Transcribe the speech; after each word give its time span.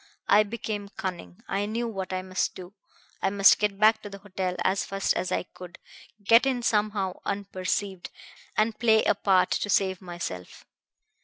I 0.27 0.41
became 0.41 0.89
cunning. 0.89 1.43
I 1.47 1.67
knew 1.67 1.87
what 1.87 2.11
I 2.11 2.23
must 2.23 2.55
do. 2.55 2.73
I 3.21 3.29
must 3.29 3.59
get 3.59 3.77
back 3.77 4.01
to 4.01 4.09
the 4.09 4.17
hotel 4.17 4.55
as 4.63 4.83
fast 4.83 5.13
as 5.13 5.31
I 5.31 5.43
could, 5.43 5.77
get 6.23 6.47
in 6.47 6.63
somehow 6.63 7.19
unperceived, 7.23 8.09
and 8.57 8.79
play 8.79 9.03
a 9.03 9.13
part 9.13 9.51
to 9.51 9.69
save 9.69 10.01
myself. 10.01 10.65